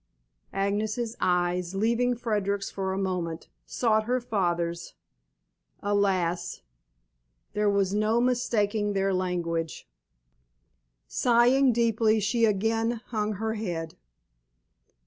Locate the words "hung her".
13.09-13.53